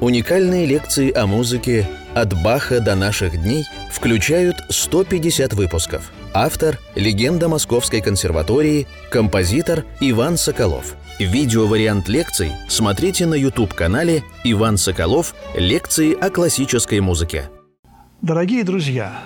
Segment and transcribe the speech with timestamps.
[0.00, 6.12] Уникальные лекции о музыке «От Баха до наших дней» включают 150 выпусков.
[6.32, 10.94] Автор– легенда Московской консерватории, композитор Иван Соколов.
[11.18, 15.34] Видеовариант лекций смотрите на YouTube-канале «Иван Соколов.
[15.56, 17.50] Лекции о классической музыке».
[18.22, 19.24] Дорогие друзья,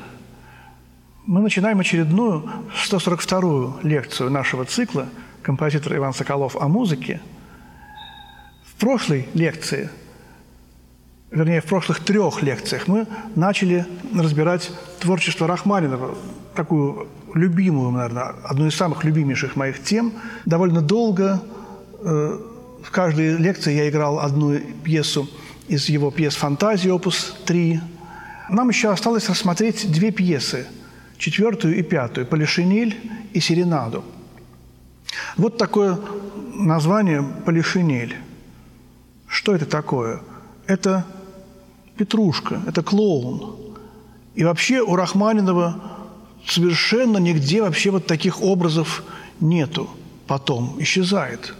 [1.27, 2.50] мы начинаем очередную
[2.89, 5.07] 142-ю лекцию нашего цикла
[5.43, 7.20] композитора Иван Соколов о музыке.
[8.64, 9.91] В прошлой лекции–
[11.33, 16.14] вернее, в прошлых трех лекциях мы начали разбирать творчество Рахманинова,
[16.54, 20.13] такую любимую, наверное, одну из самых любимейших моих тем.
[20.45, 21.43] Довольно долго
[22.00, 22.39] э,
[22.85, 25.29] в каждой лекции я играл одну пьесу
[25.68, 27.81] из его пьес «Фантазии», опус 3.
[28.51, 30.67] Нам еще осталось рассмотреть две пьесы,
[31.17, 34.05] четвертую и пятую, «Полишинель» и «Серенаду».
[35.39, 35.98] Вот такое
[36.55, 38.17] название «Полишинель».
[39.27, 40.20] Что это такое?
[40.67, 41.06] Это
[42.02, 43.55] Петрушка, это клоун.
[44.34, 45.81] И вообще у Рахманинова
[46.44, 49.05] совершенно нигде вообще вот таких образов
[49.39, 49.89] нету.
[50.27, 51.55] Потом исчезает.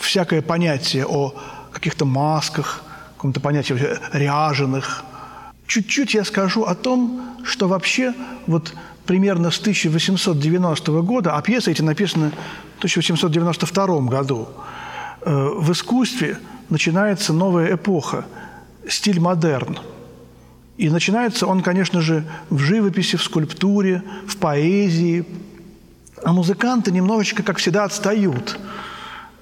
[0.00, 1.34] Всякое понятие о
[1.70, 2.82] каких-то масках,
[3.16, 3.76] каком-то понятии
[4.14, 5.04] ряженых.
[5.66, 8.14] Чуть-чуть я скажу о том, что вообще
[8.46, 12.30] вот примерно с 1890 года, а пьесы эти написаны
[12.76, 14.48] в 1892 году,
[15.20, 16.38] э, в искусстве
[16.70, 18.24] начинается новая эпоха–
[18.88, 19.78] стиль модерн.
[20.76, 25.24] И начинается он, конечно же, в живописи, в скульптуре, в поэзии.
[26.24, 28.58] А музыканты немножечко, как всегда, отстают.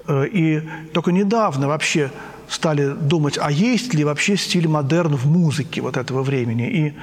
[0.07, 0.61] Э, и
[0.93, 2.11] только недавно вообще
[2.49, 6.69] стали думать, а есть ли вообще стиль модерн в музыке вот этого времени.
[6.69, 6.93] И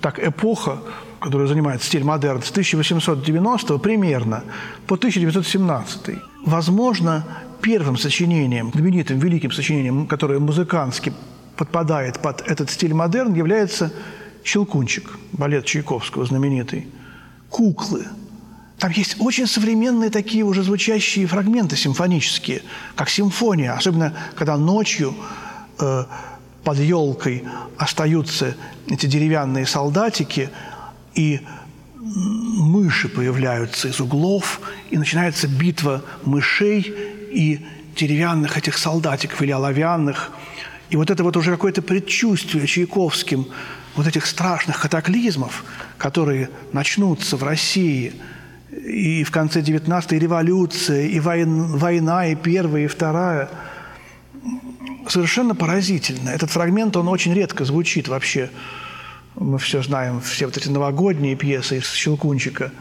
[0.00, 0.78] так эпоха,
[1.20, 4.44] которая занимает стиль модерн, с 1890 примерно
[4.86, 6.18] по 1917.
[6.44, 7.24] Возможно,
[7.62, 11.12] первым сочинением, знаменитым великим сочинением, которое музыкантски
[11.60, 13.92] подпадает под этот стиль модерн, является
[14.42, 16.88] «Щелкунчик», балет Чайковского знаменитый.
[17.50, 18.06] «Куклы».
[18.78, 22.62] Там есть очень современные такие уже звучащие фрагменты симфонические,
[22.94, 25.14] как симфония, особенно когда ночью
[25.78, 26.04] э,
[26.64, 27.44] под елкой
[27.76, 28.56] остаются
[28.86, 30.48] эти деревянные солдатики,
[31.14, 31.40] и
[31.98, 36.80] мыши появляются из углов, и начинается битва мышей
[37.30, 37.66] и
[37.96, 40.32] деревянных этих солдатиков или оловянных–
[40.90, 43.46] и вот это вот уже какое-то предчувствие Чайковским
[43.94, 45.64] вот этих страшных катаклизмов,
[45.98, 48.12] которые начнутся в России
[48.70, 53.50] и в конце 19-й революция, и война, и первая, и вторая,
[55.08, 56.30] совершенно поразительно.
[56.30, 58.50] Этот фрагмент, он очень редко звучит вообще.
[59.36, 62.72] Мы все знаем, все вот эти новогодние пьесы из «Щелкунчика».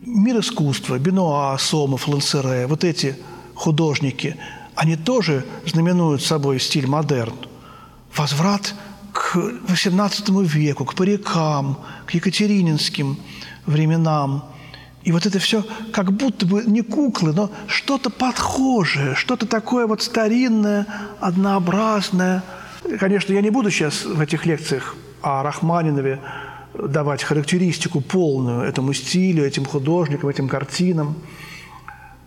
[0.00, 3.16] Мир искусства, Бенуа, Сомов, Лансере, вот эти
[3.54, 4.36] художники,
[4.78, 7.34] они тоже знаменуют собой стиль модерн
[8.16, 8.74] возврат
[9.12, 13.18] к XVIII веку, к парикам, к екатерининским
[13.66, 14.44] временам.
[15.02, 20.00] И вот это все как будто бы не куклы, но что-то подхожее, что-то такое вот
[20.00, 20.86] старинное,
[21.18, 22.44] однообразное.
[23.00, 26.20] Конечно, я не буду сейчас в этих лекциях о Рахманинове
[26.74, 31.16] давать характеристику полную этому стилю, этим художникам, этим картинам.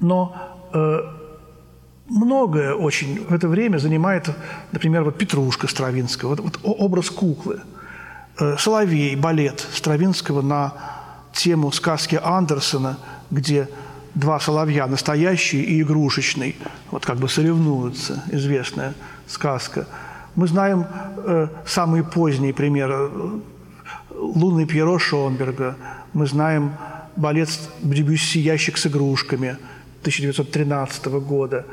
[0.01, 0.35] Но
[0.73, 1.20] э,
[2.11, 4.29] многое очень в это время занимает,
[4.71, 7.61] например, вот Петрушка Стравинского, вот, вот образ куклы.
[8.39, 10.73] Э, Соловей, балет Стравинского на
[11.33, 12.97] тему сказки Андерсона,
[13.31, 13.69] где
[14.13, 16.57] два соловья, настоящий и игрушечный,
[16.91, 18.93] вот как бы соревнуются, известная
[19.27, 19.87] сказка.
[20.35, 20.85] Мы знаем
[21.17, 23.09] э, самые поздние примеры.
[24.13, 25.77] «Лунный Пьеро» Шонберга.
[26.13, 26.73] Мы знаем
[27.15, 27.49] балет
[27.81, 29.57] Дебюсси «Ящик с игрушками»
[30.01, 31.65] 1913 года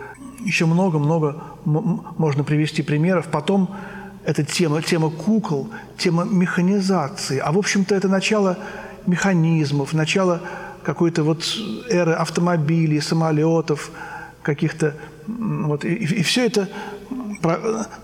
[0.45, 3.27] еще много-много можно привести примеров.
[3.27, 3.75] Потом
[4.25, 7.39] эта тема, тема кукол, тема механизации.
[7.39, 8.59] А, в общем-то, это начало
[9.07, 10.43] механизмов, начало
[10.83, 11.45] какой-то вот
[11.89, 13.91] эры автомобилей, самолетов,
[14.43, 14.95] каких-то...
[15.27, 16.69] Вот, и, и все это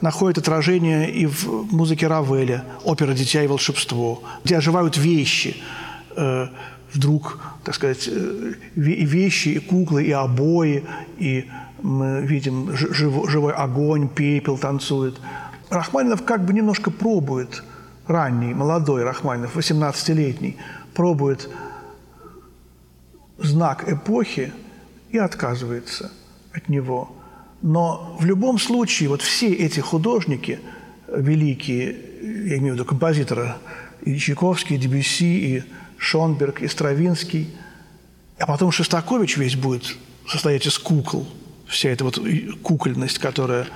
[0.01, 5.57] находит отражение и в музыке Равеля, опера «Дитя и волшебство», где оживают вещи,
[6.17, 6.49] э,
[6.93, 10.85] вдруг, так сказать, э, вещи, и куклы, и обои,
[11.19, 11.47] и
[11.85, 15.21] мы видим жив, живой огонь, пепел танцует.
[15.69, 17.63] Рахманинов как бы немножко пробует,
[18.07, 20.57] ранний, молодой Рахманинов, 18-летний,
[20.95, 21.51] пробует
[23.37, 24.53] знак эпохи
[25.11, 26.11] и отказывается
[26.55, 27.15] от него.
[27.61, 30.61] Но в любом случае вот все эти художники
[31.15, 31.97] великие,
[32.49, 33.59] я имею в виду композитора,
[34.01, 35.65] и Чайковский, и Дебюсси, и
[35.99, 37.55] Шонберг, и Стравинский,
[38.39, 39.97] а потом Шостакович весь будет
[40.27, 41.29] состоять из кукол–
[41.75, 42.19] вся эта вот
[42.63, 43.67] кукольность, которая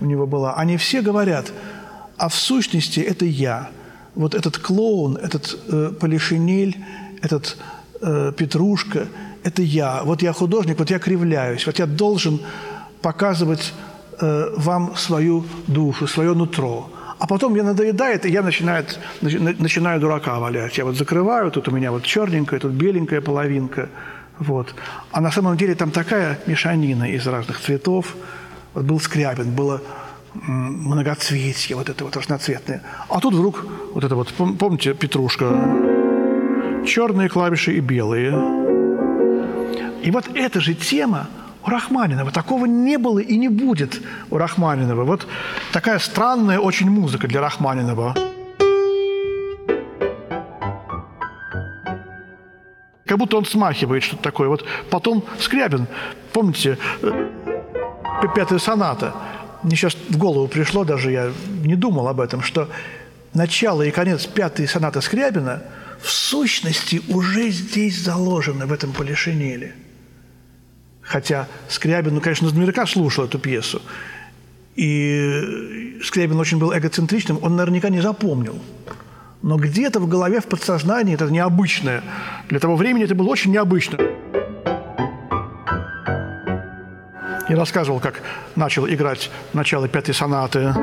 [0.00, 1.52] у него была, они все говорят,
[2.16, 3.70] а в сущности это я.
[4.14, 6.76] Вот этот клоун, этот э, полишинель,
[7.22, 7.56] этот
[8.00, 9.06] э, Петрушка–
[9.44, 10.02] это я.
[10.04, 12.40] Вот я художник, вот я кривляюсь, вот я должен
[13.02, 13.74] показывать
[14.20, 16.90] э, вам свою душу, свое нутро.
[17.18, 18.84] А потом мне надоедает, и я начинаю,
[19.20, 20.78] начинаю дурака валять.
[20.78, 23.88] Я вот закрываю, тут у меня вот черненькая, тут беленькая половинка.
[24.38, 24.74] Вот.
[25.10, 28.14] А на самом деле там такая мешанина из разных цветов.
[28.74, 29.80] Вот был Скрябин, было
[30.34, 32.82] многоцветие, вот это вот разноцветное.
[33.08, 35.46] А тут вдруг вот это вот, помните, петрушка,
[36.86, 38.30] черные клавиши и белые.
[40.02, 41.28] И вот эта же тема
[41.66, 42.30] у Рахманинова.
[42.30, 44.00] Такого не было и не будет
[44.30, 45.04] у Рахманинова.
[45.04, 45.26] Вот
[45.72, 48.14] такая странная очень музыка для Рахманинова.
[53.08, 54.48] Как будто он смахивает что-то такое.
[54.48, 55.88] Вот потом Скрябин,
[56.32, 57.26] помните, э,
[58.34, 59.14] пятая соната.
[59.62, 61.32] Мне сейчас в голову пришло, даже я
[61.64, 62.68] не думал об этом, что
[63.34, 65.62] начало и конец пятой сонаты Скрябина
[66.00, 69.74] в сущности уже здесь заложены в этом полишинеле–
[71.08, 73.80] Хотя Скрябин, ну, конечно, наверняка слушал эту пьесу.
[74.76, 78.60] И Скрябин очень был эгоцентричным, он наверняка не запомнил.
[79.42, 82.02] Но где-то в голове, в подсознании это необычное.
[82.48, 83.98] Для того времени это было очень необычно.
[87.48, 88.20] Я рассказывал, как
[88.56, 90.74] начал играть начало пятой сонаты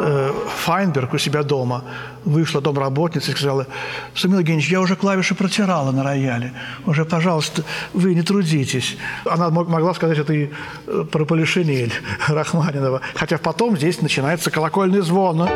[0.00, 0.32] э,
[0.64, 1.84] Файнберг у себя дома.
[2.24, 3.68] Вышла домработница и сказала,
[4.16, 6.54] Самил Евгеньевич, я уже клавиши протирала на рояле.
[6.86, 7.62] Уже, пожалуйста,
[7.92, 8.96] вы не трудитесь.
[9.24, 10.50] Она могла сказать это и
[10.86, 11.92] э, про Полишинель
[12.26, 13.00] Рахманинова.
[13.14, 15.48] Хотя потом здесь начинается колокольный звон.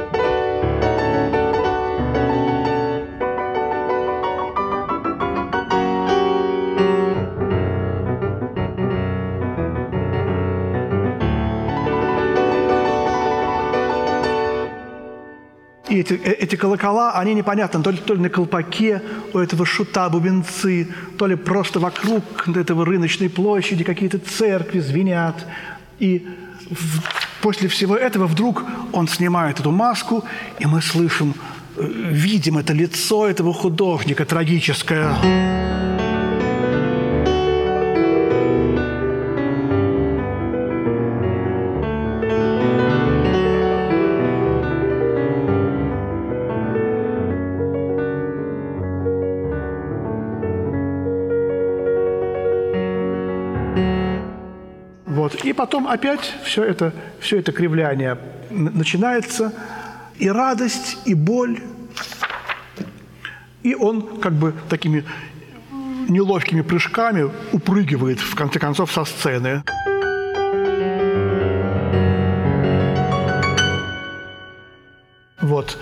[16.06, 20.08] Эти, э, эти колокола, они непонятны, то ли, то ли на колпаке у этого шута
[20.08, 20.88] бубенцы,
[21.18, 25.46] то ли просто вокруг этого рыночной площади какие-то церкви звенят.
[25.98, 26.26] И
[26.70, 27.02] в,
[27.40, 30.24] после всего этого вдруг он снимает эту маску,
[30.58, 31.34] и мы слышим,
[31.76, 35.65] э, видим это лицо этого художника трагическое.
[55.56, 58.18] Потом опять все это, все это кривляние
[58.50, 59.52] начинается,
[60.18, 61.60] и радость, и боль.
[63.62, 65.04] И он как бы такими
[66.08, 69.64] неловкими прыжками упрыгивает, в конце концов, со сцены.
[75.40, 75.78] Вот,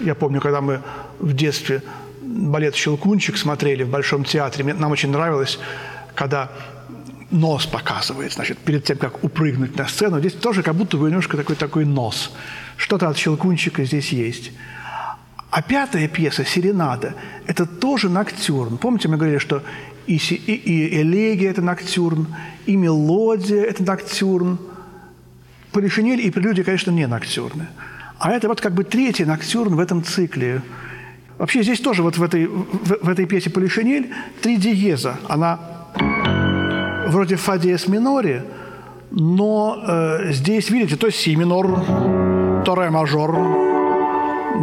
[0.00, 0.80] я помню, когда мы
[1.18, 1.82] в детстве
[2.22, 5.58] балет «Щелкунчик» смотрели в Большом театре, нам очень нравилось,
[6.14, 6.50] когда
[7.30, 10.20] нос показывает, значит, перед тем, как упрыгнуть на сцену.
[10.20, 12.32] Здесь тоже как будто бы немножко такой, такой нос.
[12.76, 14.52] Что-то от Щелкунчика здесь есть.
[15.50, 17.14] А пятая пьеса «Серенада»–
[17.46, 18.76] это тоже ноктюрн.
[18.76, 19.62] Помните, мы говорили, что
[20.06, 22.26] и, и, и элегия– это ноктюрн,
[22.66, 24.58] и мелодия– это ноктюрн.
[25.70, 27.68] Полишинель и прелюдия, конечно, не ноктюрны.
[28.18, 30.62] А это вот как бы третий ноктюрн в этом цикле.
[31.38, 35.18] Вообще здесь тоже вот в этой, в, в этой пьесе «Полишинель» три диеза.
[35.28, 35.73] Она
[37.14, 38.44] вроде фа диез миноре,
[39.10, 43.36] но э, здесь, видите, то си минор, то ре мажор.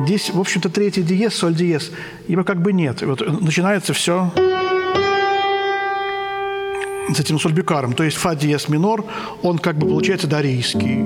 [0.06, 1.92] Здесь, в общем-то, третий диез, соль диез.
[2.28, 3.02] Его как бы нет.
[3.02, 4.32] Вот начинается все
[7.14, 7.94] с этим сольбикаром.
[7.94, 9.06] То есть фа диез минор,
[9.42, 11.06] он как бы получается дарийский.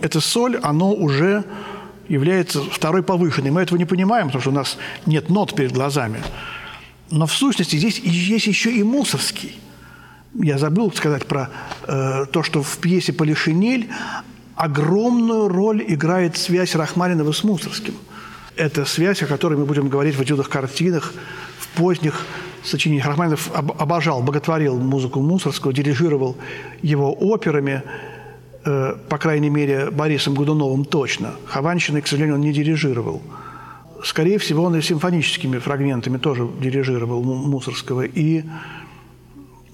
[0.00, 1.44] Это соль, оно уже
[2.08, 3.50] является второй повышенной.
[3.50, 6.22] Мы этого не понимаем, потому что у нас нет нот перед глазами.
[7.10, 9.58] Но в сущности здесь есть еще и мусорский
[10.42, 11.50] я забыл сказать про
[11.86, 13.88] э, то, что в пьесе «Полишинель»
[14.54, 17.94] огромную роль играет связь Рахманинова с Мусорским.
[18.56, 21.12] Это связь, о которой мы будем говорить в этюдах картинах,
[21.58, 22.24] в поздних
[22.64, 23.06] сочинениях.
[23.06, 26.36] Рахманинов обожал, боготворил музыку Мусорского, дирижировал
[26.82, 27.82] его операми,
[28.64, 31.34] э, по крайней мере, Борисом Годуновым точно.
[31.46, 33.22] Хованщиной, к сожалению, он не дирижировал.
[34.02, 38.02] Скорее всего, он и симфоническими фрагментами тоже дирижировал Мусорского.
[38.02, 38.44] И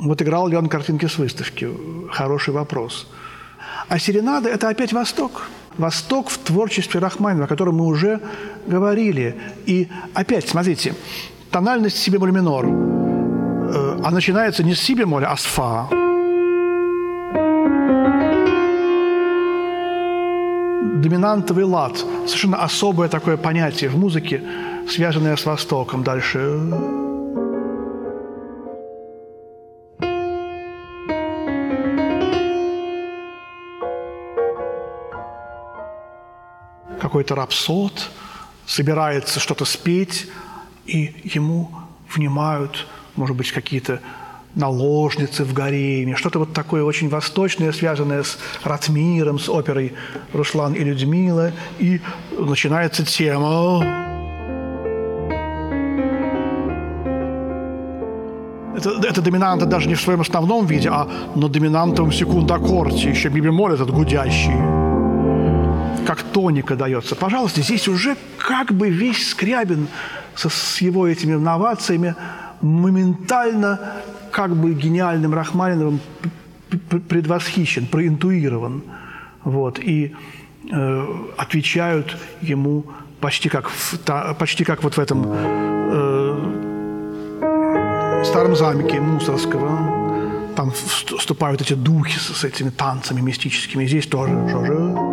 [0.02, 1.68] вот играл ли он картинки с выставки?
[2.10, 3.06] Хороший вопрос.
[3.88, 5.48] А серенада– это опять Восток.
[5.78, 8.20] Восток в творчестве Рахманинова, о котором мы уже
[8.66, 9.40] говорили.
[9.66, 10.94] И опять, смотрите,
[11.50, 15.88] тональность си бемоль минор, э, а начинается не с си бемоля, а с фа.
[21.02, 24.40] доминантовый лад, совершенно особое такое понятие в музыке,
[24.88, 26.04] связанное с Востоком.
[26.04, 26.60] Дальше
[37.12, 38.10] какой-то рапсод
[38.64, 40.28] собирается что-то спеть,
[40.86, 41.70] и ему
[42.08, 44.00] внимают, может быть, какие-то
[44.54, 49.92] наложницы в гареме, что-то вот такое очень восточное, связанное с Ратмиром, с оперой
[50.32, 52.00] «Руслан и Людмила», и
[52.38, 53.84] начинается тема.
[58.74, 63.74] Это, это доминанта даже не в своем основном виде, а на доминантовом секундаккорде, еще ми-бемоль
[63.74, 64.81] этот гудящий,
[66.06, 67.14] как тоника дается.
[67.16, 69.88] Пожалуйста, здесь уже как бы весь Скрябин
[70.34, 72.14] со, с его этими инновациями
[72.60, 73.78] моментально
[74.30, 76.00] как бы гениальным Рахманиновым
[77.08, 78.82] предвосхищен, проинтуирован.
[79.44, 80.14] Вот, и
[80.70, 81.06] э,
[81.36, 82.84] отвечают ему
[83.20, 86.62] почти как, в, та, почти как вот в этом э,
[88.24, 90.52] старом замке Мусорского.
[90.54, 93.86] Там вступают эти духи с, с этими танцами мистическими.
[93.86, 94.32] Здесь тоже.
[94.48, 95.11] Что же?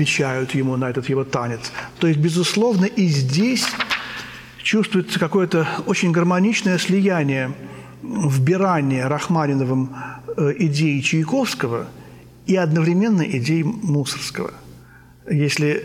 [0.00, 1.72] Отвечают ему на этот его танец.
[1.98, 3.66] То есть, безусловно, и здесь
[4.62, 7.52] чувствуется какое-то очень гармоничное слияние,
[8.02, 9.94] вбирание Рахманиновым
[10.36, 11.86] э, идеи Чайковского
[12.46, 14.52] и одновременно идей Мусорского.
[15.30, 15.84] Если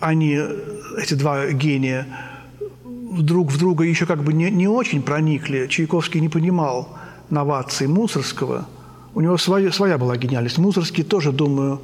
[0.00, 0.40] они,
[1.00, 2.06] эти два гения,
[2.84, 6.88] друг в друга еще как бы не, не очень проникли, Чайковский не понимал
[7.30, 8.66] новаций Мусорского,
[9.14, 10.58] у него своя, своя была гениальность.
[10.58, 11.80] Мусорский тоже, думаю,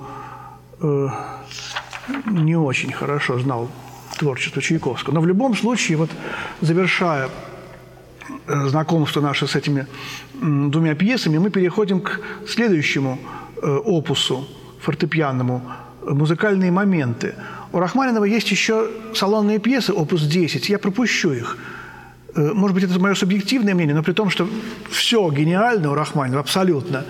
[0.82, 1.08] э,
[2.26, 3.70] не очень хорошо знал
[4.18, 5.14] творчество Чайковского.
[5.14, 6.10] Но в любом случае, вот
[6.60, 7.28] завершая
[8.46, 9.86] э, знакомство наше с этими
[10.40, 13.18] двумя пьесами, мы переходим к следующему
[13.62, 14.46] э, опусу
[14.80, 15.62] фортепианному
[16.04, 17.34] «Музыкальные моменты».
[17.72, 21.56] У Рахманинова есть еще салонные пьесы, опус 10, я пропущу их.
[22.34, 24.48] Э, может быть, это мое субъективное мнение, но при том, что
[24.90, 27.04] все гениально у Рахманинова, абсолютно.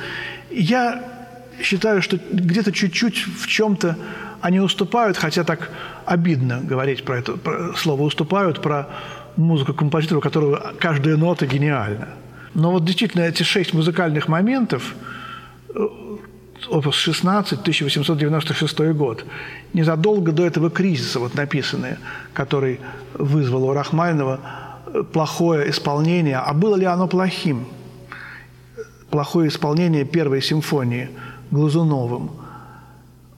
[0.50, 1.11] Я
[1.60, 3.96] считаю, что где-то чуть-чуть в чем-то
[4.40, 5.70] они уступают, хотя так
[6.04, 8.88] обидно говорить про это про слово «уступают», про
[9.36, 12.08] музыку композитора, у которого каждая нота гениальна.
[12.54, 14.94] Но вот действительно эти шесть музыкальных моментов,
[15.74, 15.88] э,
[16.68, 19.24] опус 16, 1896 год,
[19.72, 21.98] незадолго до этого кризиса вот написанные,
[22.34, 22.80] который
[23.14, 24.40] вызвал у Рахманинова
[24.86, 26.36] э, плохое исполнение.
[26.36, 27.66] А было ли оно плохим?
[29.08, 31.08] Плохое исполнение первой симфонии–
[31.52, 32.30] Глазуновым.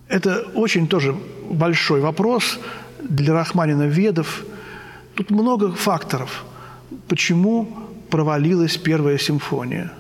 [0.09, 1.15] Это очень тоже
[1.51, 2.59] большой вопрос
[3.03, 4.45] для Рахманина Ведов.
[5.15, 6.45] Тут много факторов,
[7.09, 7.69] почему
[8.11, 9.93] провалилась первая симфония.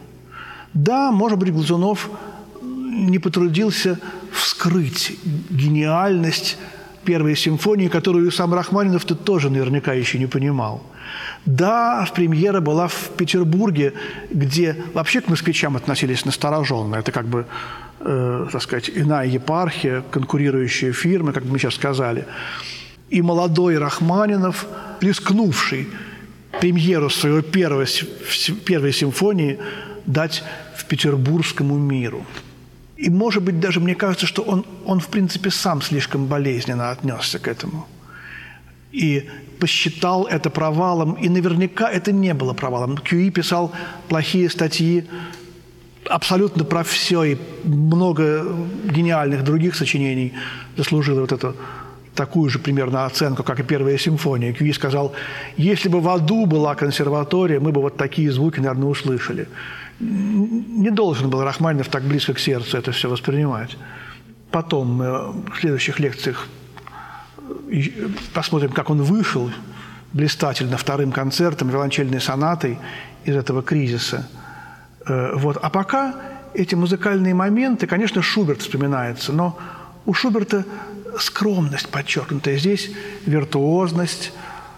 [0.72, 2.08] Да, может быть, Глазунов
[2.62, 3.98] не потрудился
[4.32, 5.18] вскрыть
[5.50, 6.56] гениальность
[7.04, 10.82] первой симфонии, которую сам Рахманинов ты тоже наверняка еще не понимал.
[11.46, 13.92] Да, премьера была в Петербурге,
[14.30, 16.96] где вообще к москвичам относились настороженно.
[16.96, 17.46] Это как бы
[18.00, 22.24] э, так сказать, иная епархия, конкурирующие фирмы, как бы мы сейчас сказали.
[23.10, 24.66] И молодой Рахманинов,
[25.00, 25.88] рискнувший
[26.60, 27.86] премьеру своей первой,
[28.64, 29.58] первой симфонии
[30.06, 30.42] дать
[30.76, 32.24] в петербургскому миру.
[32.96, 37.38] И, может быть, даже мне кажется, что он, он в принципе, сам слишком болезненно отнесся
[37.38, 37.86] к этому.
[38.94, 42.96] И посчитал это провалом, и наверняка это не было провалом.
[42.96, 43.72] Кьюи писал
[44.08, 45.04] плохие статьи
[46.08, 48.46] абсолютно про все и много
[48.84, 50.32] гениальных других сочинений
[50.76, 51.56] заслужило вот эту
[52.14, 54.52] такую же примерно оценку, как и первая симфония.
[54.52, 55.12] Кьюи сказал,
[55.56, 59.48] если бы в аду была консерватория, мы бы вот такие звуки, наверное, услышали.
[59.98, 63.76] Не должен был Рахманинов так близко к сердцу это все воспринимать.
[64.50, 66.46] Потом мы в следующих лекциях
[68.32, 69.50] посмотрим, как он вышел
[70.12, 72.78] блистательно вторым концертом, виолончельной сонатой
[73.24, 74.28] из этого кризиса–
[75.06, 75.58] Э, вот.
[75.60, 76.14] А пока
[76.54, 79.58] эти музыкальные моменты, конечно, Шуберт вспоминается, но
[80.06, 80.64] у Шуберта
[81.18, 82.56] скромность подчеркнутая.
[82.56, 82.90] Здесь
[83.26, 84.32] виртуозность,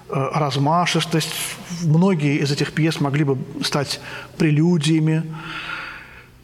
[0.08, 1.34] э, размашистость.
[1.82, 4.00] Многие из этих пьес могли бы стать
[4.36, 5.22] прелюдиями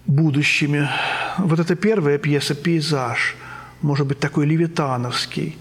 [0.06, 0.88] будущими.
[1.38, 3.36] Вот эта первая пьеса «Пейзаж»,
[3.82, 5.56] может быть, такой левитановский.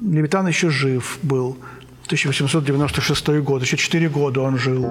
[0.00, 1.58] Левитан еще жив был.
[2.06, 4.86] 1896 год, еще 4 года он жил.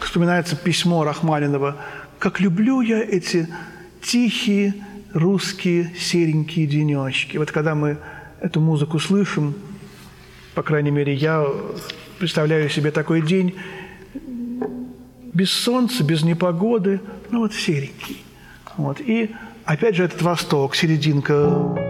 [0.00, 1.76] Вспоминается письмо Рахманинова.
[2.18, 3.48] «Как люблю я эти
[4.02, 7.36] тихие, русские серенькие денечки».
[7.38, 7.98] Вот когда мы
[8.40, 9.54] эту музыку слышим,
[10.54, 11.46] по крайней мере, я
[12.18, 13.54] представляю себе такой день
[15.32, 18.22] без солнца, без непогоды, ну вот серенький.
[18.76, 19.00] Вот.
[19.00, 19.34] И
[19.64, 21.85] опять же этот восток, серединка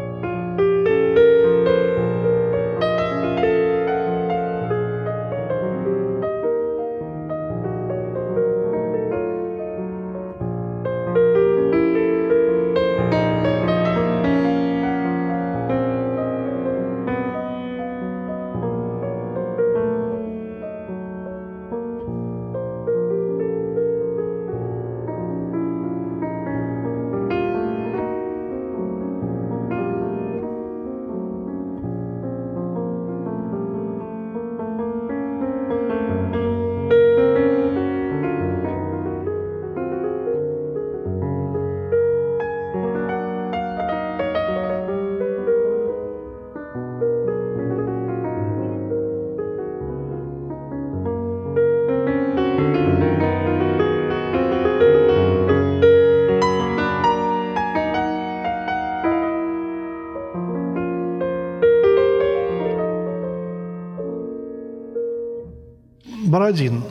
[66.47, 66.85] Бородин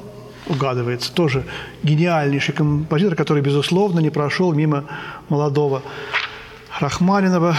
[0.49, 1.45] угадывается, тоже
[1.81, 4.83] гениальнейший композитор, который, безусловно, не прошел мимо
[5.29, 5.81] молодого
[6.77, 7.55] Рахманинова,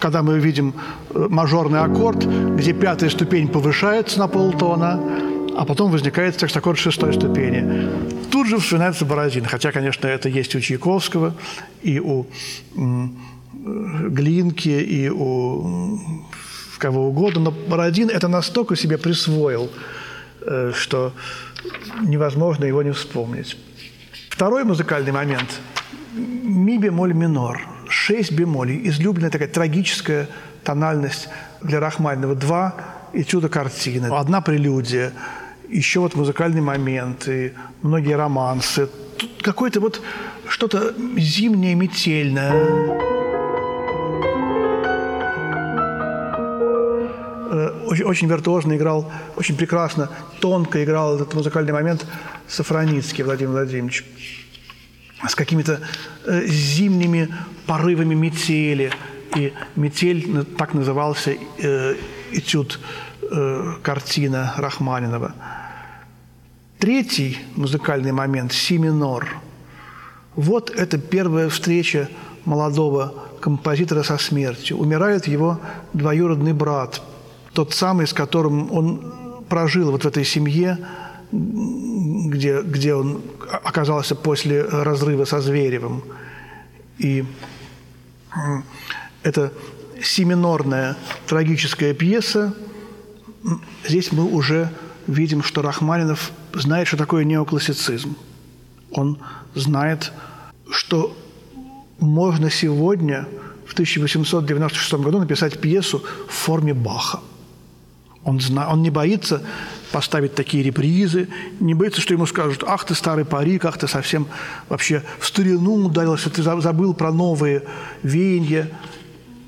[0.00, 0.74] когда мы видим
[1.10, 2.26] э, мажорный аккорд,
[2.56, 5.00] где пятая ступень повышается на полтона,
[5.56, 7.90] а потом возникает текст аккорд шестой ступени.
[8.32, 11.32] Тут же вспоминается Бородин, хотя, конечно, это есть у Чайковского,
[11.80, 12.26] и у
[13.54, 16.00] Глинки, и у
[16.78, 20.05] кого угодно, но Бородин это настолько себе присвоил– Э,
[20.74, 21.12] что
[22.02, 23.56] невозможно его не вспомнить.
[24.30, 25.60] Второй музыкальный момент–
[26.16, 30.28] ми бемоль минор, шесть бемолей, излюбленная такая трагическая
[30.64, 31.28] тональность
[31.62, 32.34] для Рахманинова.
[32.34, 32.74] Два
[33.12, 35.12] этюда картины, одна прелюдия,
[35.68, 38.88] еще вот музыкальный момент и многие романсы.
[39.42, 40.00] Какое-то вот
[40.48, 43.15] что-то зимнее, метельное.
[47.96, 52.06] Очень, очень виртуозно играл, очень прекрасно, тонко играл этот музыкальный момент
[52.48, 54.04] Сафроницкий Владимир Владимирович
[55.26, 55.80] с какими-то
[56.26, 57.28] э, зимними
[57.66, 58.92] порывами метели.
[59.34, 61.96] И метель, так назывался э,
[62.32, 62.78] этюд,
[63.22, 65.34] э, картина Рахманинова.
[66.78, 69.26] Третий музыкальный момент– си минор.
[70.34, 72.08] Вот это первая встреча
[72.44, 74.76] молодого композитора со смертью.
[74.76, 75.58] Умирает его
[75.94, 77.00] двоюродный брат–
[77.56, 80.78] тот самый, с которым он прожил вот в этой семье,
[81.32, 83.22] где, где он
[83.64, 86.04] оказался после разрыва со Зверевым.
[86.98, 87.24] И
[89.22, 89.52] это
[90.02, 92.54] семинорная трагическая пьеса.
[93.88, 94.70] Здесь мы уже
[95.06, 98.16] видим, что Рахманинов знает, что такое неоклассицизм.
[98.90, 99.18] Он
[99.54, 100.12] знает,
[100.70, 101.16] что
[102.00, 103.26] можно сегодня,
[103.66, 107.20] в 1896 году, написать пьесу в форме Баха–
[108.26, 108.68] он, зна...
[108.68, 109.40] он не боится
[109.92, 111.28] поставить такие репризы,
[111.60, 114.26] не боится, что ему скажут, ах ты старый парик, ах ты совсем
[114.68, 117.62] вообще в старину ударился, ты забыл про новые
[118.02, 118.68] веяния.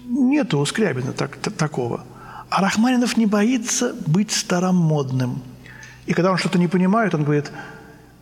[0.07, 2.05] Нету у Скрябина так, такого.
[2.49, 5.43] А Рахманинов не боится быть старомодным.
[6.07, 7.51] И когда он что-то не понимает, он говорит,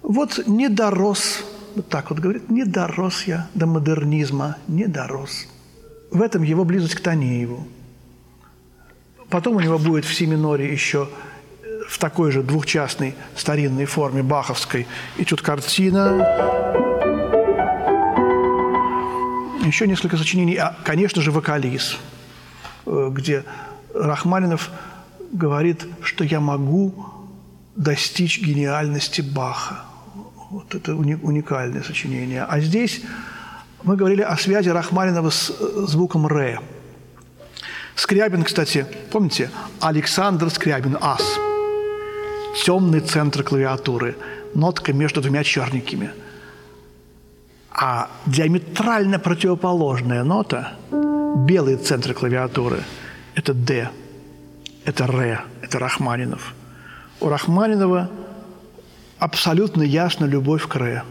[0.02, 1.44] вот не дорос,
[1.76, 5.46] вот так вот говорит, не дорос я до модернизма, не дорос.
[6.10, 7.68] В этом его близость к Танееву.
[9.28, 11.08] Потом у него будет в си миноре еще
[11.62, 14.86] э, в такой же двухчастной старинной форме баховской
[15.16, 16.24] и тут картина.
[19.64, 20.56] Еще несколько сочинений.
[20.56, 21.96] А, конечно же, «Вокализ»,
[22.86, 23.44] э, где
[23.94, 24.70] Рахманинов
[25.32, 27.06] говорит, что я могу
[27.74, 29.80] достичь гениальности Баха.
[30.50, 32.44] Вот это уникальное сочинение.
[32.44, 33.02] А здесь
[33.82, 36.60] мы говорили о связи Рахманинова с э, звуком «ре».
[37.96, 41.22] Скрябин, кстати, помните, Александр Скрябин, ас.
[42.64, 44.16] Темный центр клавиатуры,
[44.54, 46.10] нотка между двумя черненькими.
[47.70, 50.74] А диаметрально противоположная нота,
[51.46, 52.82] белый центр клавиатуры,
[53.34, 53.88] это D,
[54.84, 56.54] это Р, это Рахманинов.
[57.20, 58.10] У Рахманинова
[59.18, 61.02] абсолютно ясно любовь к Ре.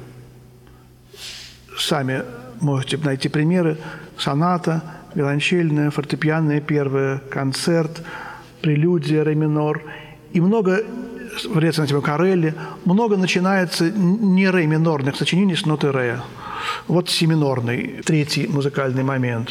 [1.79, 2.23] Сами
[2.61, 3.77] можете найти примеры.
[4.17, 4.83] Соната–
[5.15, 8.03] виолончельная, фортепианная первая, концерт,
[8.61, 9.81] прелюдия, ре минор
[10.33, 10.83] и много
[11.81, 12.53] на тему Карелли.
[12.85, 16.19] Много начинается не ре минорных сочинений с ноты ре.
[16.87, 19.49] Вот си минорный, третий музыкальный момент.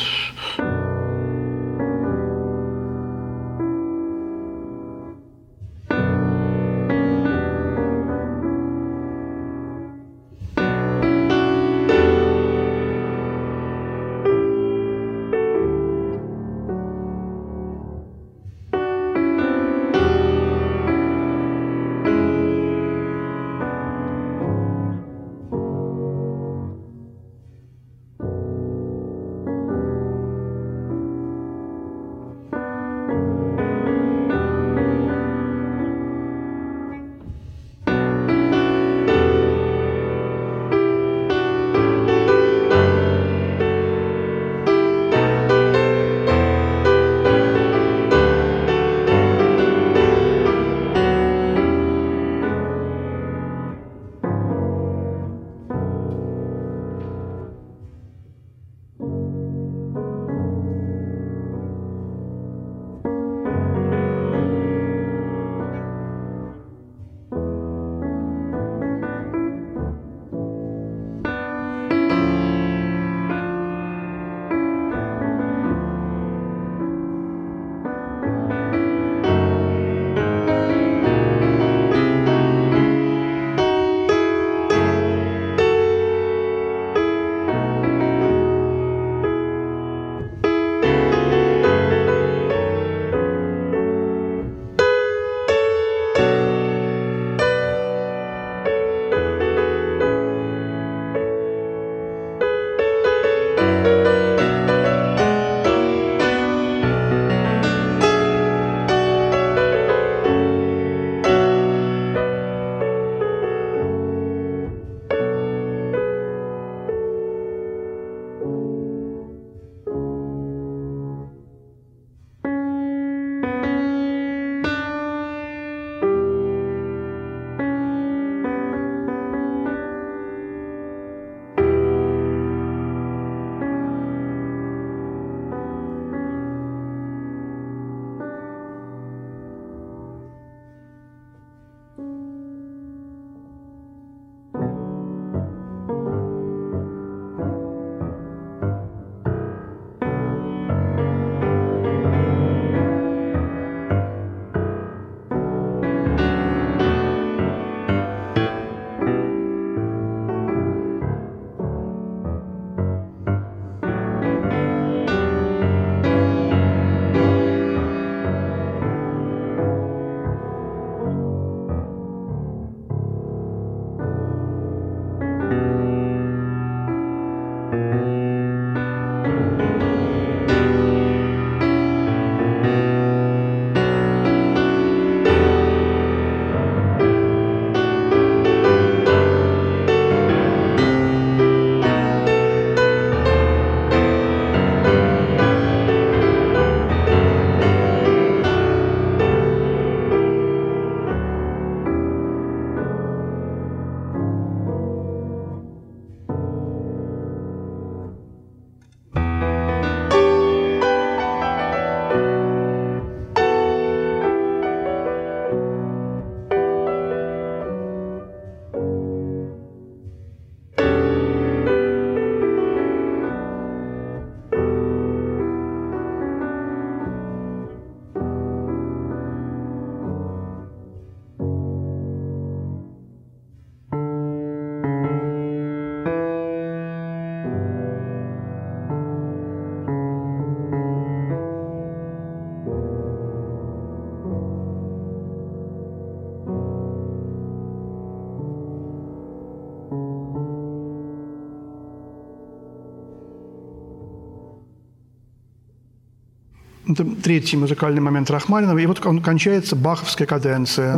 [256.95, 258.79] Это третий музыкальный момент Рахманинова.
[258.79, 260.95] И вот он кончается баховская каденция.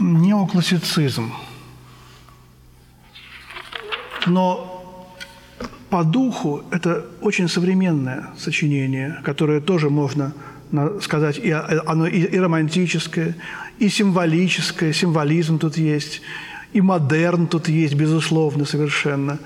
[0.00, 1.30] Неоклассицизм.
[4.24, 5.06] Но
[5.90, 10.32] по духу это очень современное сочинение, которое тоже можно
[11.02, 13.36] сказать, и оно и, и романтическое,
[13.78, 16.22] и символическое, символизм тут есть,
[16.72, 19.38] и модерн тут есть, безусловно, совершенно.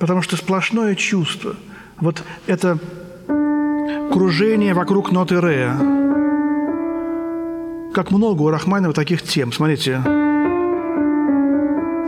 [0.00, 1.54] Потому что сплошное чувство.
[2.00, 2.80] Вот это
[4.14, 5.72] кружение вокруг ноты ре.
[7.92, 9.52] как много у Рахманинова таких тем.
[9.52, 10.00] Смотрите,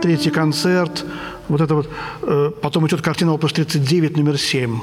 [0.01, 1.05] третий концерт,
[1.49, 1.89] вот это вот,
[2.21, 4.79] э, потом идет картина опус 39, номер 7.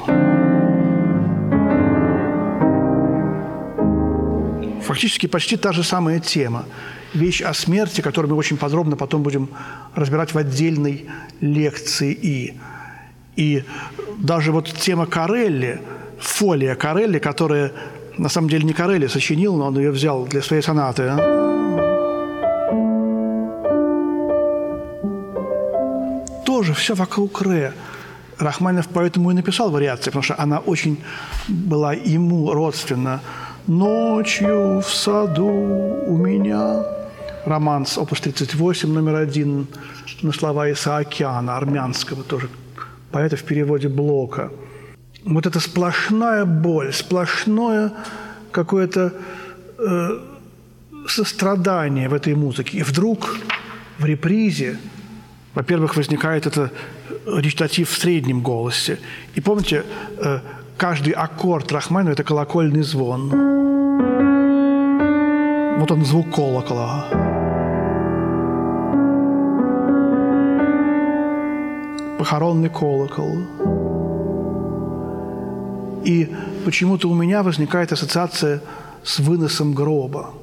[4.83, 6.67] Фактически почти та же самая тема.
[7.15, 9.49] Вещь о смерти, которую мы очень подробно потом будем
[9.95, 11.07] разбирать в отдельной
[11.41, 12.55] лекции «И».
[13.37, 13.65] И
[14.19, 15.81] даже вот тема Карелли,
[16.19, 17.73] фолия Карелли, которая
[18.19, 21.03] на самом деле не Карелли сочинил, но он ее взял для своей сонаты.
[21.03, 21.17] А?
[26.45, 27.73] Тоже все вокруг Ре.
[28.39, 30.99] Рахманинов поэтому и написал вариации, потому что она очень
[31.49, 33.21] была ему родственна.
[33.67, 36.85] «Ночью в саду у меня»
[37.47, 39.67] романс, опус 38, номер один,
[40.23, 42.49] на слова Исаакяна, армянского тоже
[43.11, 44.51] поэта в переводе Блока–
[45.25, 47.93] вот эта сплошная боль, сплошное
[48.51, 49.13] какое-то
[49.79, 50.09] э,
[51.09, 52.79] сострадание в этой музыке.
[52.79, 53.37] И вдруг
[53.99, 54.79] в репризе,
[55.55, 56.71] во-первых, возникает это
[57.27, 58.99] речитатив в среднем голосе.
[59.35, 59.85] И помните,
[60.19, 60.41] э,
[60.77, 63.31] каждый аккорд Рахманинова– это колокольный звон.
[65.79, 67.07] Вот он, звук колокола.
[72.19, 73.84] Похоронный колокол.
[76.05, 76.29] И
[76.65, 78.63] почему-то у меня возникает ассоциация
[79.03, 80.35] с выносом гроба,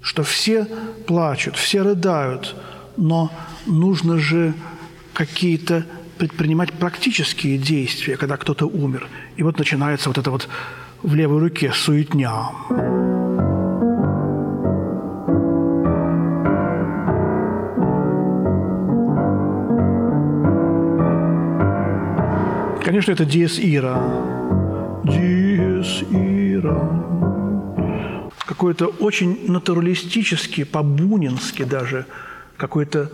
[0.00, 0.66] что все
[1.06, 2.56] плачут, все рыдают,
[2.96, 3.30] но
[3.66, 4.54] нужно же
[5.12, 5.84] какие-то
[6.18, 9.08] предпринимать практические действия, когда кто-то умер.
[9.36, 10.48] И вот начинается вот это вот
[11.02, 12.50] в левой руке суетня.
[22.84, 24.02] Конечно, это диез ира.
[25.80, 26.78] Диес Ира.
[28.46, 32.06] Какой-то очень натуралистический, по-бунински даже,
[32.56, 33.10] какой-то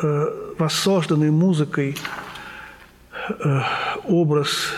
[0.00, 0.24] э,
[0.58, 1.96] воссозданный музыкой
[3.28, 3.60] э,
[4.04, 4.72] образ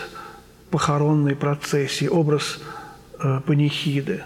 [0.71, 2.59] похоронной процессии, образ
[3.19, 4.23] э, панихиды.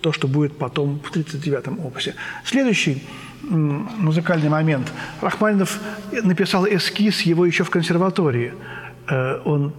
[0.00, 2.14] То, что будет потом в 39-м опусе.
[2.44, 3.02] Следующий
[3.42, 4.92] музыкальный момент.
[5.22, 5.78] Рахманинов
[6.12, 8.52] написал эскиз его еще в консерватории.
[9.08, 9.72] Э, он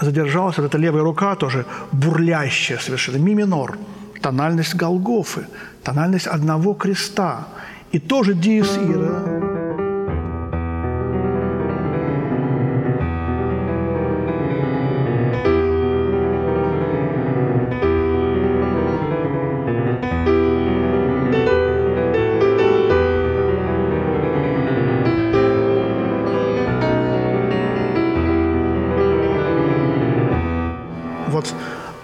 [0.00, 3.78] задержалась вот эта левая рука тоже бурлящая совершенно, ми минор,
[4.20, 5.46] тональность Голгофы,
[5.82, 7.48] тональность одного креста.
[7.92, 9.51] И тоже диез ира.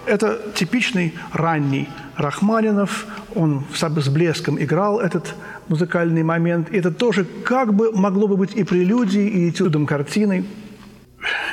[0.05, 3.05] Это типичный ранний Рахманинов.
[3.35, 5.35] Он с блеском играл этот
[5.67, 6.69] музыкальный момент.
[6.71, 10.45] Это тоже как бы могло бы быть и прелюдией, и этюдом картиной.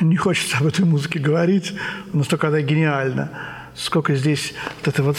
[0.01, 1.75] Не хочется об этой музыке говорить,
[2.13, 3.31] настолько она гениальна.
[3.75, 5.17] Сколько здесь вот это вот...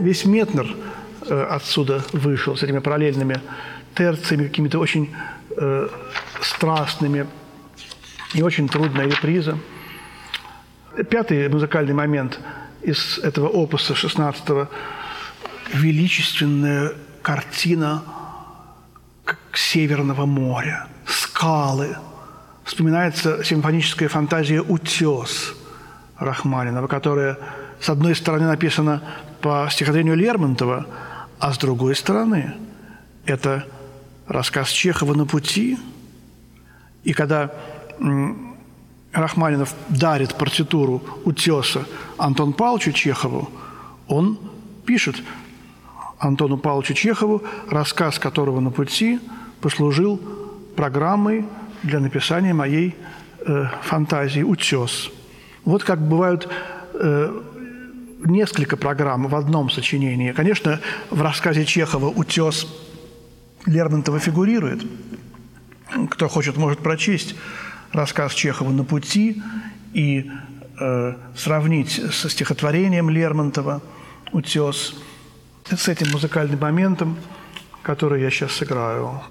[0.00, 0.66] Весь Метнер
[1.28, 3.40] э, отсюда вышел с этими параллельными
[3.94, 5.10] терциями, какими-то очень
[5.60, 5.88] э,
[6.40, 7.26] страстными,
[8.34, 9.58] и очень трудная реприза.
[11.10, 12.38] Пятый музыкальный момент
[12.82, 14.68] из этого опуса 16-го–
[15.72, 16.92] величественная
[17.22, 18.02] картина
[19.52, 21.96] Северного моря, скалы.
[22.64, 25.54] Вспоминается симфоническая фантазия «Утес»
[26.16, 27.38] Рахманинова, которая,
[27.80, 29.02] с одной стороны, написана
[29.40, 30.86] по стихотворению Лермонтова,
[31.40, 32.54] а с другой стороны,
[33.26, 33.66] это
[34.28, 35.78] рассказ Чехова «На пути».
[37.04, 37.50] И когда
[39.12, 41.86] Рахманинов дарит партитуру утеса
[42.18, 43.50] Антону Павловичу Чехову,
[44.06, 44.38] он
[44.84, 45.16] пишет
[46.18, 49.20] Антону Павловичу Чехову, рассказ которого на пути
[49.60, 50.20] послужил
[50.76, 51.44] программой
[51.82, 52.94] для написания моей
[53.40, 55.10] э, фантазии «Утес».
[55.64, 56.48] Вот как бывают
[56.94, 57.40] э,
[58.24, 60.32] несколько программ в одном сочинении.
[60.32, 62.66] Конечно, в рассказе Чехова «Утес»
[63.68, 64.82] Лермонтова фигурирует.
[66.10, 67.34] Кто хочет, может прочесть
[67.92, 69.42] рассказ Чехова «На пути»
[69.92, 70.30] и
[70.80, 73.82] э, сравнить со стихотворением Лермонтова
[74.32, 74.94] «Утес»
[75.70, 77.16] с этим музыкальным моментом,
[77.82, 79.22] который я сейчас сыграю.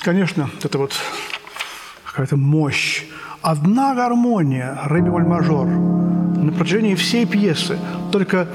[0.00, 0.92] Конечно, это вот
[2.04, 3.04] какая-то мощь.
[3.42, 7.78] Одна гармония, ре бемоль мажор, на протяжении всей пьесы.
[8.12, 8.48] Только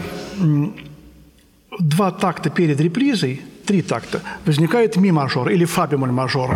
[1.79, 6.51] два такта перед репризой, три такта, возникает ми мажор или фа бемоль мажор.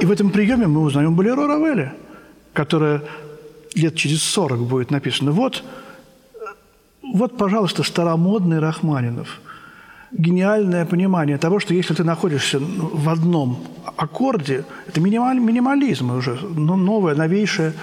[0.00, 1.94] И в этом приеме мы узнаем Болеро Равеля,
[2.52, 3.02] которое
[3.74, 5.32] лет через 40 будет написано.
[5.32, 5.62] Вот,
[7.02, 9.40] вот, пожалуйста, старомодный Рахманинов.
[10.12, 13.64] Гениальное понимание того, что если ты находишься в одном
[13.96, 17.74] аккорде, это минималь, минимализм уже, новое, новейшее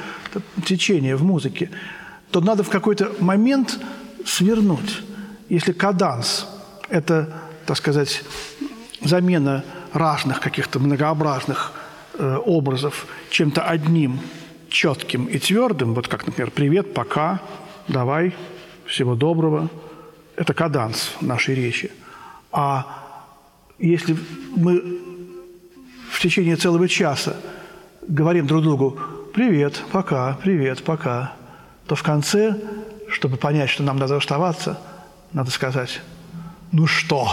[0.65, 1.69] течение в музыке,
[2.31, 3.79] то надо в какой-то момент
[4.25, 5.01] свернуть.
[5.47, 6.47] Если каданс–
[6.89, 7.33] это,
[7.65, 8.23] так сказать,
[9.01, 9.63] замена
[9.93, 11.71] разных каких-то многообразных
[12.13, 14.19] э, образов чем-то одним
[14.69, 17.39] четким и твердым, вот как, например, «привет», «пока»,
[17.87, 18.35] «давай»,
[18.85, 19.69] «всего доброго»,
[20.35, 21.89] это каданс нашей речи.
[22.59, 22.87] А
[23.77, 24.17] если
[24.55, 24.81] мы
[26.09, 27.35] в течение целого часа
[28.07, 28.99] говорим друг другу
[29.31, 31.35] «привет», «пока», «привет», «пока»,
[31.85, 32.59] то в конце,
[33.09, 34.79] чтобы понять, что нам надо оставаться,
[35.33, 36.01] надо сказать
[36.71, 37.29] «ну что?»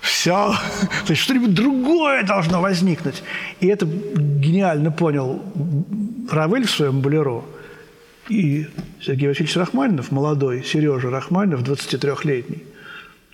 [0.00, 0.52] все,
[1.06, 3.22] то есть что-нибудь другое должно возникнуть.
[3.60, 5.40] И это гениально понял
[6.28, 7.44] Равель в своем «Болеро»,
[8.28, 8.66] и
[9.00, 12.64] Сергей Васильевич Рахманинов, молодой Сережа Рахманинов, 23-летний,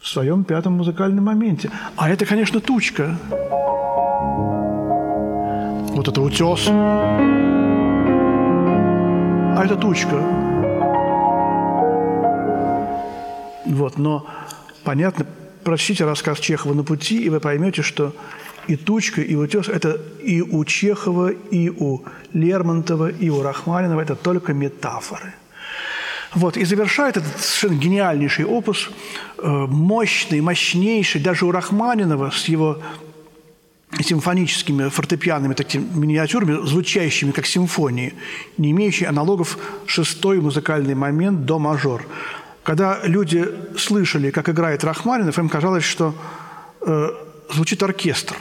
[0.01, 1.71] в своем пятом музыкальном моменте.
[1.97, 3.17] А это, конечно, тучка.
[5.95, 6.67] Вот это утес.
[9.57, 10.17] А это тучка.
[13.67, 14.27] Вот, но
[14.85, 15.27] понятно,
[15.65, 18.15] прочтите рассказ Чехова «На пути», и вы поймете, что
[18.67, 24.17] и тучка, и утес– это и у Чехова, и у Лермонтова, и у Рахманинова– это
[24.17, 25.35] только метафоры.
[26.35, 28.89] Вот, и завершает этот совершенно гениальнейший опус,
[29.39, 32.79] э, мощный, мощнейший, даже у Рахманинова с его
[33.99, 38.15] симфоническими фортепианными такими миниатюрами, звучащими как симфонии,
[38.57, 42.07] не имеющие аналогов шестой музыкальный момент до мажор.
[42.63, 46.15] Когда люди слышали, как играет Рахманинов, им казалось, что
[46.83, 47.09] э,
[47.53, 48.37] звучит оркестр.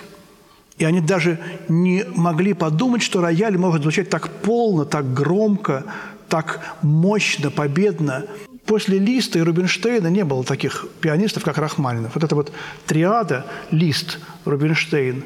[0.77, 5.85] И они даже не могли подумать, что рояль может звучать так полно, так громко,
[6.29, 8.25] так мощно, победно.
[8.65, 12.13] После Листа и Рубинштейна не было таких пианистов, как Рахманинов.
[12.13, 12.51] Вот эта вот
[12.85, 15.23] триада Лист, Рубинштейн,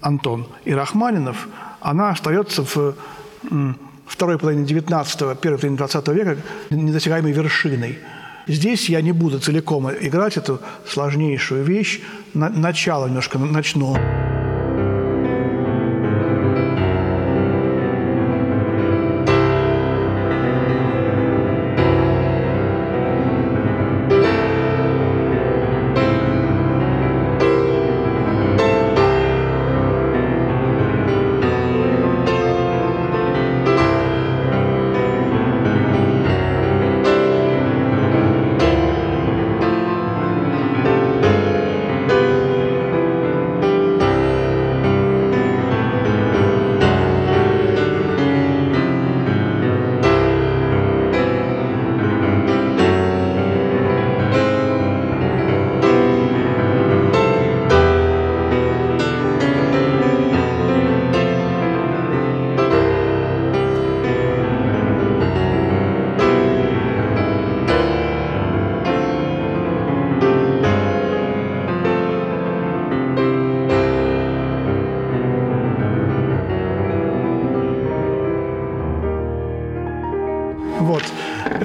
[0.00, 1.48] Антон и Рахманинов,
[1.80, 2.94] она остается в
[4.06, 6.36] второй половине 19-го, первой половине 20 века
[6.70, 7.98] недосягаемой вершиной.
[8.46, 12.02] Здесь я не буду целиком играть эту сложнейшую вещь.
[12.34, 13.96] начало немножко начну.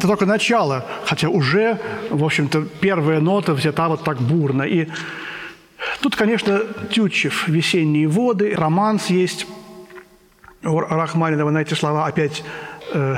[0.10, 1.80] Только начало, хотя уже,
[2.10, 4.64] в общем-то, первая нота взята вот так бурно.
[4.64, 4.88] И
[6.02, 9.46] тут, конечно, Тютчев «Весенние воды», романс есть
[10.64, 12.44] у Рахманинова на эти слова опять
[12.92, 13.18] э,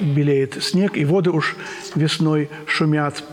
[0.00, 1.56] белеет снег, и воды уж
[1.96, 3.24] весной шумят.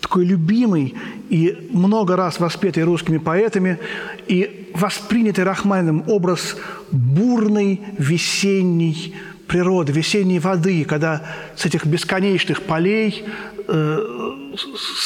[0.00, 0.96] Такой любимый
[1.30, 3.78] и много раз воспетый русскими поэтами
[4.26, 6.56] и воспринятый Рахманиновым образ
[6.90, 9.14] бурной весенней
[9.46, 11.22] природы, весенней воды, когда
[11.56, 13.24] с этих бесконечных полей
[13.68, 13.98] э,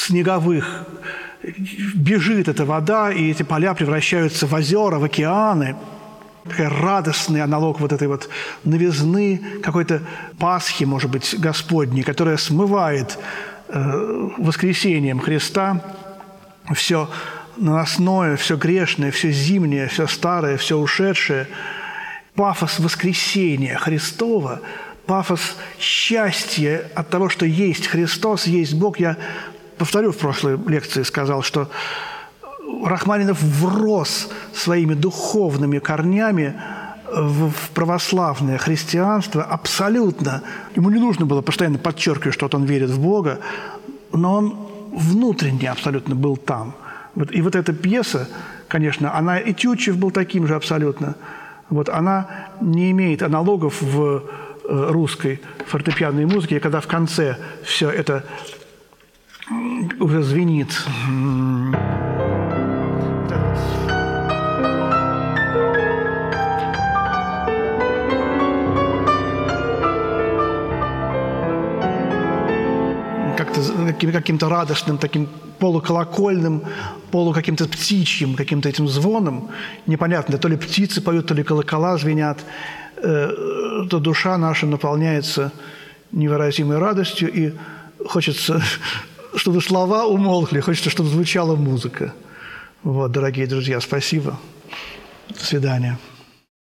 [0.07, 0.87] снеговых
[1.95, 5.77] бежит эта вода, и эти поля превращаются в озера, в океаны.
[6.45, 8.29] Такой радостный аналог вот этой вот
[8.65, 10.03] новизны, какой-то
[10.39, 13.19] Пасхи, может быть, Господней, которая смывает
[13.69, 15.83] э, воскресением Христа
[16.75, 17.09] все
[17.57, 21.49] наносное, все грешное, все зимнее, все старое, все ушедшее–
[22.39, 24.61] пафос воскресения Христова,
[25.07, 29.01] пафос счастья от того, что есть Христос, есть Бог.
[29.01, 29.17] Я
[29.77, 31.69] повторю, в прошлой лекции сказал, что
[32.85, 36.55] Рахманинов врос своими духовными корнями
[37.13, 40.43] в, православное христианство абсолютно.
[40.77, 43.41] Ему не нужно было постоянно подчеркивать, что он верит в Бога,
[44.13, 44.57] но он
[44.93, 46.77] внутренне абсолютно был там.
[47.33, 48.29] И вот эта пьеса,
[48.69, 51.17] конечно, она и Тютчев был таким же абсолютно.
[51.71, 54.23] Вот она не имеет аналогов в
[54.65, 58.25] э, русской фортепианной музыке, когда в конце все это
[60.01, 60.69] уже звенит.
[73.37, 75.29] как-то каким-то радостным, таким
[75.59, 76.63] полуколокольным,
[77.11, 79.51] полу каким-то птичьим, каким-то этим звоном.
[79.87, 82.39] Непонятно, то ли птицы поют, то ли колокола звенят.
[82.97, 85.53] Э, то душа наша наполняется
[86.13, 87.53] невыразимой радостью, и
[88.07, 88.63] хочется,
[89.37, 92.13] чтобы слова умолкли, хочется, чтобы звучала музыка.
[92.83, 94.39] Вот, дорогие друзья, спасибо.
[95.29, 95.99] До свидания.